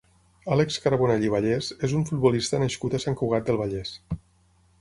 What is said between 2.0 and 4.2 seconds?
futbolista nascut a Sant Cugat del Vallès.